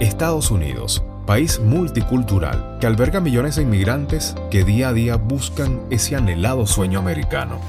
[0.00, 6.16] Estados Unidos, país multicultural que alberga millones de inmigrantes que día a día buscan ese
[6.16, 7.60] anhelado sueño americano.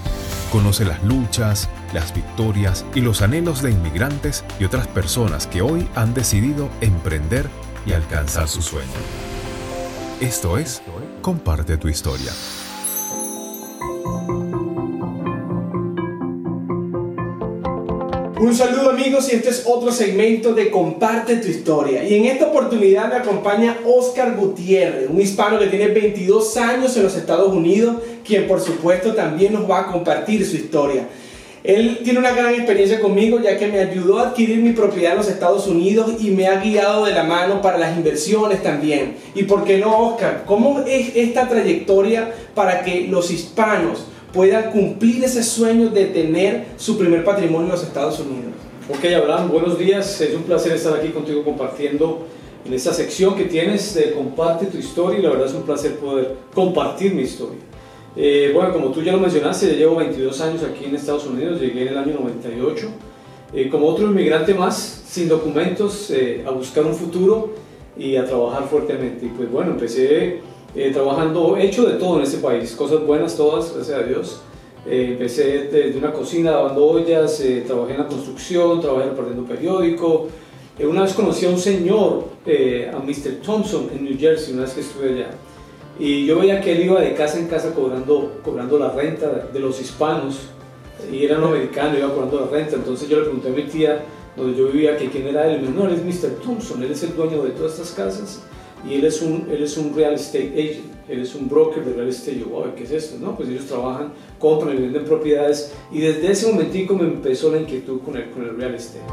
[0.52, 5.88] Conoce las luchas, las victorias y los anhelos de inmigrantes y otras personas que hoy
[5.96, 7.48] han decidido emprender
[7.86, 8.90] y alcanzar su sueño.
[10.20, 10.82] Esto es
[11.22, 12.32] Comparte tu historia.
[18.46, 22.04] Un saludo amigos y este es otro segmento de Comparte tu historia.
[22.04, 27.02] Y en esta oportunidad me acompaña Oscar Gutiérrez, un hispano que tiene 22 años en
[27.02, 31.08] los Estados Unidos, quien por supuesto también nos va a compartir su historia.
[31.64, 35.18] Él tiene una gran experiencia conmigo ya que me ayudó a adquirir mi propiedad en
[35.18, 39.16] los Estados Unidos y me ha guiado de la mano para las inversiones también.
[39.34, 40.44] ¿Y por qué no, Oscar?
[40.46, 46.98] ¿Cómo es esta trayectoria para que los hispanos puedan cumplir ese sueño de tener su
[46.98, 48.52] primer patrimonio en los Estados Unidos.
[48.90, 50.20] Ok, Abraham, buenos días.
[50.20, 52.28] Es un placer estar aquí contigo compartiendo
[52.66, 55.96] en esta sección que tienes de Comparte tu historia y la verdad es un placer
[55.96, 57.60] poder compartir mi historia.
[58.18, 61.84] Eh, bueno, como tú ya lo mencionaste, llevo 22 años aquí en Estados Unidos, llegué
[61.84, 62.90] en el año 98.
[63.54, 67.54] Eh, como otro inmigrante más, sin documentos, eh, a buscar un futuro
[67.98, 69.28] y a trabajar fuertemente.
[69.28, 70.42] Y pues bueno, empecé
[70.76, 74.42] eh, trabajando, hecho de todo en este país, cosas buenas todas, gracias a Dios.
[74.86, 80.28] Eh, empecé desde una cocina lavando ollas, eh, trabajé en la construcción, trabajé repartiendo periódico.
[80.80, 82.26] una vez conocí a un señor,
[82.94, 83.42] a Mr.
[83.42, 85.30] Thompson, en New Jersey, una vez que estuve allá.
[85.98, 89.60] Y yo veía que él iba de casa en casa cobrando, cobrando la renta de
[89.62, 90.50] los hispanos.
[91.10, 92.76] Y era un americano, iba cobrando la renta.
[92.76, 94.04] Entonces yo le pregunté a mi tía,
[94.36, 95.56] donde yo vivía, que quién era él.
[95.56, 96.32] Y me dijo, no, él es Mr.
[96.44, 98.42] Thompson, él es el dueño de todas estas casas
[98.88, 101.94] y él es un, él es un real estate agent, él es un broker de
[101.94, 102.40] real estate.
[102.40, 103.18] Yo, wow, ¿qué es esto?
[103.20, 107.60] No, pues ellos trabajan, compran y venden propiedades y desde ese momentico me empezó la
[107.60, 109.06] inquietud con el, con el real estate.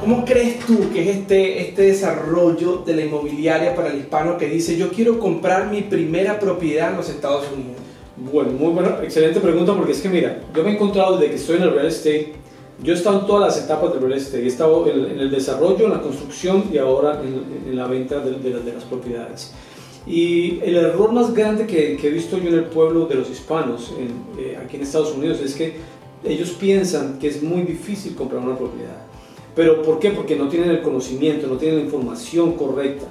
[0.00, 4.48] ¿Cómo crees tú que es este, este desarrollo de la inmobiliaria para el hispano que
[4.48, 7.76] dice yo quiero comprar mi primera propiedad en los Estados Unidos?
[8.16, 11.36] Bueno, muy buena, excelente pregunta porque es que mira, yo me he encontrado desde que
[11.36, 12.32] estoy en el real estate
[12.82, 15.86] yo he estado en todas las etapas del real estate, he estado en, el desarrollo,
[15.86, 19.52] en la construcción y ahora en, la venta de, las propiedades.
[20.06, 23.92] Y el error más grande que, he visto yo en el pueblo de los hispanos,
[24.38, 25.76] eh, aquí en Estados Unidos, es que
[26.24, 29.02] ellos piensan que es muy difícil comprar una propiedad.
[29.54, 30.10] ¿Pero por qué?
[30.10, 33.06] Porque no tienen el conocimiento, no tienen la información correcta.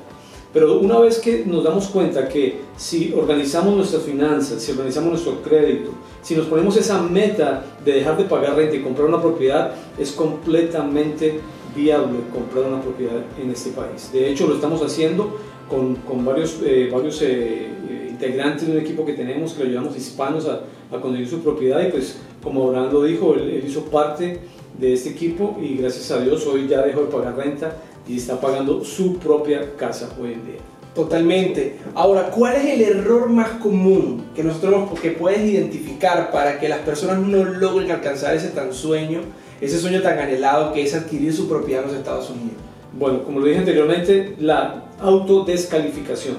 [0.54, 5.42] Pero una vez que nos damos cuenta que si organizamos nuestras finanzas, si organizamos nuestro
[5.42, 5.92] crédito,
[6.22, 10.12] si nos ponemos esa meta de dejar de pagar renta y comprar una propiedad, es
[10.12, 11.40] completamente
[11.76, 14.10] viable comprar una propiedad en este país.
[14.12, 15.38] De hecho, lo estamos haciendo
[15.70, 17.68] con, con varios, eh, varios eh,
[18.10, 20.62] integrantes de un equipo que tenemos, que le ayudamos hispanos a,
[20.96, 24.40] a conseguir su propiedad y pues como Orlando dijo, él, él hizo parte
[24.80, 27.76] de este equipo y gracias a Dios hoy ya dejó de pagar renta
[28.08, 30.60] y está pagando su propia casa hoy en día.
[30.98, 31.78] Totalmente.
[31.94, 36.80] Ahora, ¿cuál es el error más común que nosotros que puedes identificar para que las
[36.80, 39.22] personas no logren alcanzar ese tan sueño,
[39.62, 42.58] ese sueño tan anhelado que es adquirir su propiedad en los Estados Unidos?
[42.98, 46.38] Bueno, como lo dije anteriormente, la autodescalificación.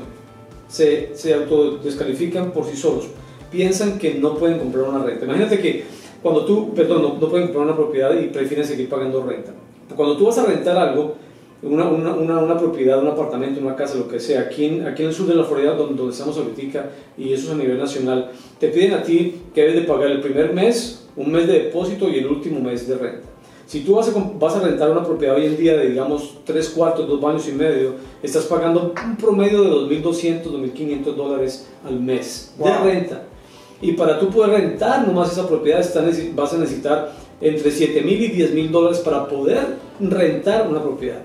[0.66, 3.06] Se, se autodescalifican por sí solos.
[3.52, 5.24] Piensan que no pueden comprar una renta.
[5.24, 5.84] Imagínate que
[6.20, 9.52] cuando tú, perdón, no, no pueden comprar una propiedad y prefieren seguir pagando renta.
[9.94, 11.14] Cuando tú vas a rentar algo,
[11.62, 15.08] una, una, una, propiedad, un apartamento, una casa, lo que sea, aquí en, aquí en
[15.08, 18.30] el sur de la Florida, donde, donde estamos ahorita, y eso es a nivel nacional,
[18.60, 22.08] te piden a ti que debes de pagar el primer mes, un mes de depósito
[22.08, 23.28] y el último mes de renta.
[23.66, 26.70] Si tú vas a, vas a rentar una propiedad hoy en día de, digamos, tres
[26.70, 32.54] cuartos, dos baños y medio, estás pagando un promedio de 2.200, 2.500 dólares al mes
[32.56, 33.24] de renta.
[33.82, 35.84] Y para tú poder rentar nomás esa propiedad,
[36.34, 41.20] vas a necesitar entre 7.000 y 10.000 dólares para poder rentar una propiedad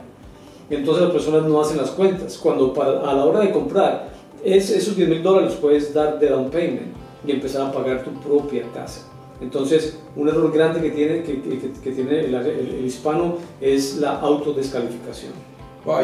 [0.75, 2.37] entonces las personas no hacen las cuentas.
[2.37, 4.11] Cuando a la hora de comprar,
[4.43, 6.93] es, esos 10 mil dólares puedes dar de down payment
[7.25, 9.01] y empezar a pagar tu propia casa.
[9.41, 15.31] Entonces, un error grande que tiene, que, que, tiene el, hispano es la autodescalificación.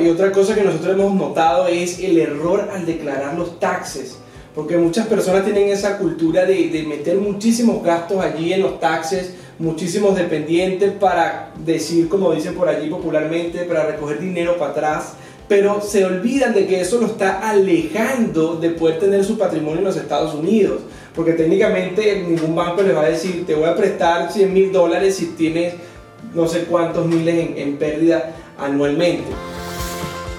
[0.03, 4.19] y otra cosa que nosotros hemos notado es el error al declarar los taxes.
[4.53, 9.35] Porque muchas personas tienen esa cultura de, de meter muchísimos gastos allí en los taxes
[9.59, 15.13] muchísimos dependientes para decir, como dicen por allí popularmente, para recoger dinero para atrás,
[15.49, 19.85] pero se olvidan de que eso lo está alejando de poder tener su patrimonio en
[19.85, 20.81] los Estados Unidos,
[21.13, 25.15] porque técnicamente ningún banco les va a decir, te voy a prestar 100 mil dólares
[25.15, 25.73] si tienes
[26.33, 29.27] no sé cuántos miles en, en pérdida anualmente.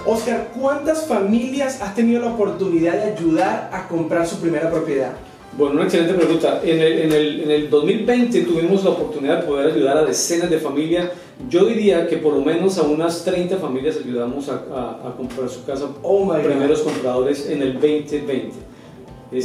[0.07, 5.13] Oscar, ¿cuántas familias has tenido la oportunidad de ayudar a comprar su primera propiedad?
[5.53, 6.61] Bueno, una excelente pregunta.
[6.63, 10.49] En el, en, el, en el, 2020 tuvimos la oportunidad de poder ayudar a decenas
[10.49, 11.11] de familias.
[11.49, 15.65] Yo diría que por lo menos a unas 30 familias ayudamos a, a, comprar su
[15.65, 15.87] casa.
[16.03, 18.51] Oh my primeros compradores en el 2020.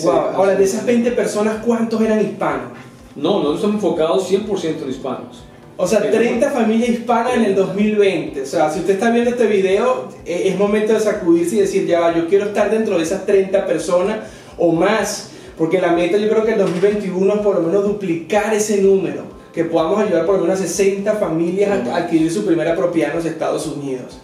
[0.03, 0.11] wow.
[0.35, 2.73] Ahora, de esas 20 personas, ¿cuántos eran hispanos?
[3.15, 5.43] No, nosotros estamos enfocados 100% en hispanos.
[5.77, 8.41] O sea, 30 familias hispanas en el 2020.
[8.41, 11.85] O sea, si usted está viendo este video, eh, es momento de sacudirse y decir,
[11.85, 14.19] ya va, yo quiero estar dentro de esas 30 personas
[14.57, 18.53] o más porque la meta yo creo que en 2021 es por lo menos duplicar
[18.53, 19.23] ese número,
[19.53, 23.17] que podamos ayudar por lo menos a 60 familias a adquirir su primera propiedad en
[23.17, 24.19] los Estados Unidos.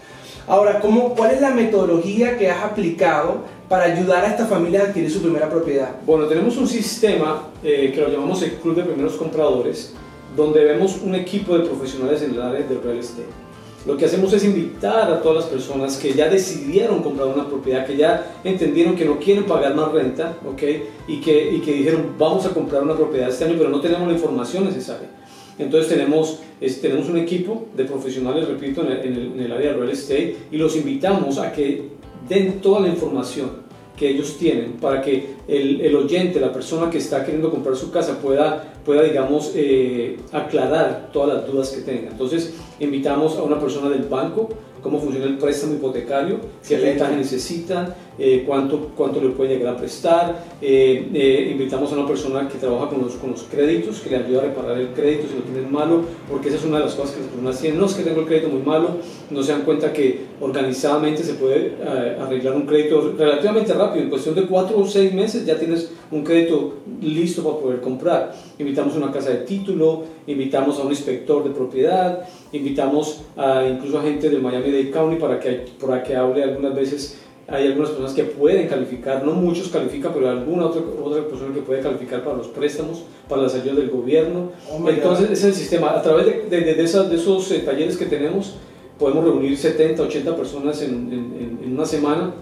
[0.48, 3.40] Ahora, ¿cómo, ¿cuál es la metodología que has aplicado
[3.70, 5.96] para ayudar a estas familias a adquirir su primera propiedad?
[6.06, 9.94] Bueno, tenemos un sistema eh, que lo llamamos el Club de Primeros Compradores,
[10.36, 13.51] donde vemos un equipo de profesionales en el área del real estate
[13.86, 17.86] lo que hacemos es invitar a todas las personas que ya decidieron comprar una propiedad,
[17.86, 20.62] que ya entendieron que no quieren pagar más renta, ¿ok?
[21.08, 24.08] Y que, y que dijeron, vamos a comprar una propiedad este año, pero no tenemos
[24.08, 25.10] la información necesaria.
[25.58, 26.40] Entonces tenemos,
[26.82, 30.58] tenemos un equipo de profesionales, repito, en el, en el área de real estate y
[30.58, 31.90] los invitamos a que
[32.30, 36.98] den toda la información que ellos tienen para que el, el, oyente, la persona que
[36.98, 42.10] está queriendo comprar su casa pueda, pueda digamos, eh, aclarar todas las dudas que tenga.
[42.10, 44.50] Entonces, invitamos a una persona del banco
[44.82, 49.78] cómo funciona el préstamo hipotecario, qué ventaja necesitan, eh, cuánto, cuánto le puede llegar a
[49.78, 50.44] prestar.
[50.62, 54.18] Eh, eh, invitamos a una persona que trabaja con los, con los créditos, que le
[54.18, 56.96] ayuda a reparar el crédito si lo tienen malo, porque esa es una de las
[56.96, 57.80] cosas que las personas tienen.
[57.80, 58.98] No es que tengo el crédito muy malo,
[59.30, 61.76] no se dan cuenta que organizadamente se puede
[62.20, 66.24] arreglar un crédito relativamente rápido, en cuestión de cuatro o seis meses ya tienes un
[66.24, 68.36] crédito listo para poder comprar.
[68.58, 74.00] Invitamos a una casa de título, invitamos a un inspector de propiedad, invitamos a, incluso
[74.00, 77.18] a gente del Miami-Dade County para que, para que hable algunas veces.
[77.48, 81.60] Hay algunas personas que pueden calificar, no muchos califican, pero alguna otra, otra persona que
[81.60, 84.52] puede calificar para los préstamos, para las ayudas del gobierno.
[84.72, 85.90] Oh Entonces, ese es el sistema.
[85.90, 88.56] A través de, de, de, esas, de esos eh, talleres que tenemos,
[88.98, 92.34] podemos reunir 70, 80 personas en, en, en una semana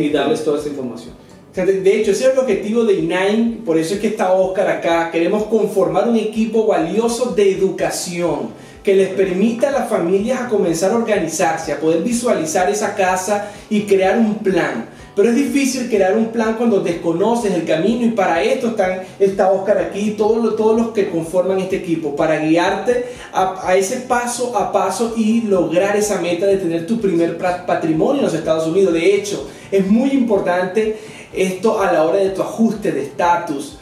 [0.00, 1.14] y darles toda esta información.
[1.54, 5.10] De hecho, ese es el objetivo de INAIN, por eso es que está Oscar acá.
[5.10, 8.50] Queremos conformar un equipo valioso de educación
[8.82, 13.50] que les permita a las familias a comenzar a organizarse, a poder visualizar esa casa
[13.68, 14.86] y crear un plan.
[15.18, 19.50] Pero es difícil crear un plan cuando desconoces el camino y para esto están, está
[19.50, 24.56] Oscar aquí y todos, los que conforman este equipo, para guiarte a, a, ese paso
[24.56, 28.94] a paso y lograr esa meta de tener tu primer patrimonio en los Estados Unidos.
[28.94, 30.96] De hecho, es muy importante
[31.34, 33.78] esto a la hora de tu ajuste de estatus.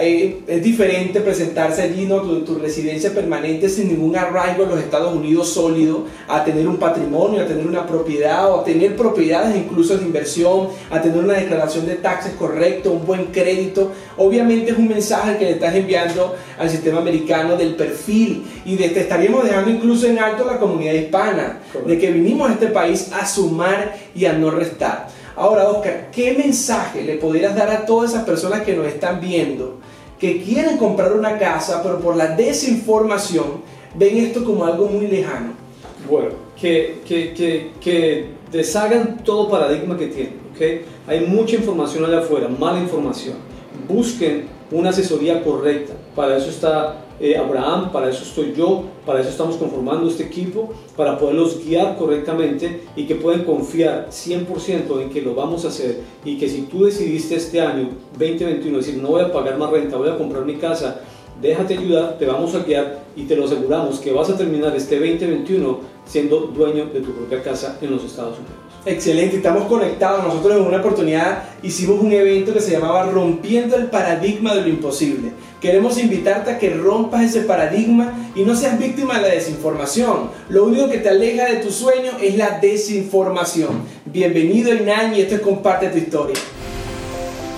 [0.00, 2.22] Eh, es diferente presentarse allí, ¿no?
[2.22, 6.78] Tu, tu, residencia permanente sin ningún arraigo en los Estados Unidos sólido, a tener un
[6.78, 11.34] patrimonio, a tener una propiedad o a tener propiedades incluso de inversión, a tener una
[11.34, 13.92] declaración de taxes correcta, un buen crédito.
[14.16, 18.88] Obviamente es un mensaje que le estás enviando al sistema americano del perfil y de,
[18.90, 23.10] te estaríamos dejando incluso en alto la comunidad hispana, de que vinimos a este país
[23.12, 25.08] a sumar y a no restar.
[25.36, 29.78] Ahora, Oscar, ¿qué mensaje le podrías dar a todas esas personas que nos están viendo,
[30.18, 33.62] que quieren comprar una casa, pero por la desinformación
[33.94, 35.52] ven esto como algo muy lejano?
[36.08, 36.30] Bueno,
[36.60, 40.40] que, que, que, deshagan todo paradigma que tienen.
[40.54, 40.84] ¿okay?
[41.06, 43.36] Hay mucha información allá afuera, mala información.
[43.88, 45.94] Busquen una asesoría correcta.
[46.14, 50.72] Para eso está eh, Abraham, para eso estoy yo, para eso estamos conformando este equipo,
[50.96, 56.00] para poderlos guiar correctamente y que puedan confiar 100% en que lo vamos a hacer
[56.24, 59.96] y que si tú decidiste este año 2021 decir no voy a pagar más renta,
[59.96, 61.00] voy a comprar mi casa,
[61.40, 64.98] déjate ayudar, te vamos a guiar y te lo aseguramos que vas a terminar este
[64.98, 68.61] 2021 siendo dueño de tu propia casa en los Estados Unidos.
[68.84, 70.24] Excelente, estamos conectados.
[70.24, 74.68] Nosotros en una oportunidad hicimos un evento que se llamaba Rompiendo el Paradigma de lo
[74.68, 75.30] Imposible.
[75.60, 80.30] Queremos invitarte a que rompas ese paradigma y no seas víctima de la desinformación.
[80.48, 83.82] Lo único que te aleja de tu sueño es la desinformación.
[84.04, 86.36] Bienvenido Inan y esto es Comparte tu historia.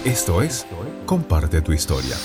[0.04, 0.66] Esto es
[1.06, 2.16] Comparte tu historia.